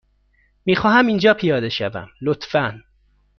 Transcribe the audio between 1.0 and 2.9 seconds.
اینجا پیاده شوم، لطفا.